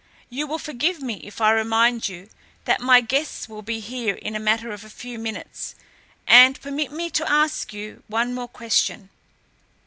[0.31, 2.27] You will forgive me if I remind you
[2.65, 5.75] that my guests will be here in a matter of a few minutes,
[6.25, 9.09] and permit me to ask you one more question.